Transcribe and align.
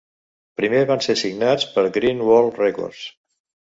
Primer 0.61 0.79
van 0.93 1.05
ser 1.09 1.17
signats 1.23 1.71
per 1.77 1.87
Green 2.01 2.27
World 2.33 2.63
Records. 2.67 3.09